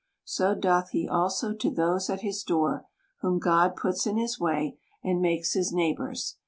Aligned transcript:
So 0.25 0.55
doth 0.55 0.89
he 0.89 1.07
also 1.07 1.53
to 1.53 1.69
those 1.69 2.09
at 2.09 2.21
his 2.21 2.41
door; 2.41 2.87
whom 3.19 3.37
God 3.37 3.75
puts 3.75 4.07
in 4.07 4.17
his 4.17 4.39
way, 4.39 4.79
and 5.03 5.21
makes 5.21 5.53
his 5.53 5.71
neighbors. 5.71 6.37